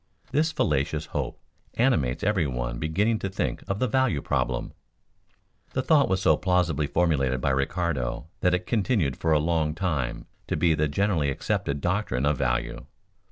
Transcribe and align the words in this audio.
This 0.31 0.51
fallacious 0.51 1.05
hope 1.13 1.39
animates 1.75 2.23
every 2.23 2.47
one 2.47 2.79
beginning 2.79 3.19
to 3.19 3.29
think 3.29 3.63
of 3.67 3.77
the 3.77 3.87
value 3.87 4.19
problem. 4.23 4.73
The 5.73 5.83
thought 5.83 6.09
was 6.09 6.23
so 6.23 6.35
plausibly 6.37 6.87
formulated 6.87 7.39
by 7.39 7.51
Ricardo 7.51 8.25
that 8.39 8.55
it 8.55 8.65
continued 8.65 9.15
for 9.15 9.31
a 9.31 9.37
long 9.37 9.75
time 9.75 10.25
to 10.47 10.57
be 10.57 10.73
the 10.73 10.87
generally 10.87 11.29
accepted 11.29 11.81
doctrine 11.81 12.25
of 12.25 12.35
value. 12.39 12.87